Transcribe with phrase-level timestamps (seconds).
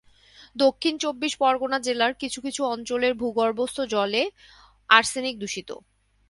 [0.55, 4.23] দক্ষিণ চব্বিশ পরগনা জেলার কিছু কিছু অঞ্চলের ভূগর্ভস্থ জলে
[4.89, 5.69] আর্সেনিক-দূষিত।